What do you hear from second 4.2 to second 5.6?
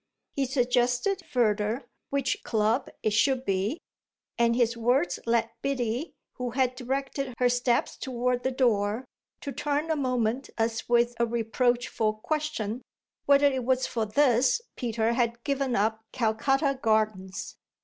and his words led